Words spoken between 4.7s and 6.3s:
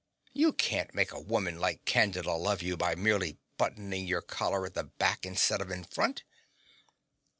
the back instead of in front.